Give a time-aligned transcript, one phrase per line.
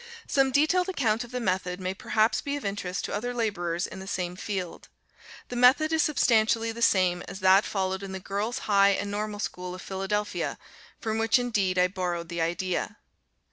[0.25, 3.99] Some detailed account of the method may perhaps be of interest to other laborers in
[3.99, 4.87] the same field.
[5.49, 9.39] The method is substantially the same as that followed in the Girls High and Normal
[9.39, 10.57] School of Philadelphia,
[10.99, 12.97] from which indeed I borrowed the idea.